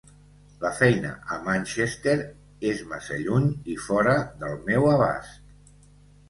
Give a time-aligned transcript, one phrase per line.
[0.61, 2.15] La feina a Manchester
[2.71, 5.55] és massa lluny i fora del meu abast.